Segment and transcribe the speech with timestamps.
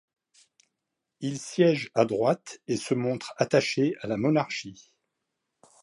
[1.19, 4.91] Il siège à droite et se montre attaché à la monarchie.